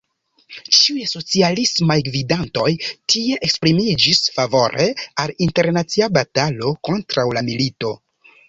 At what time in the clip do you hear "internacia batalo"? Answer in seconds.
5.49-6.73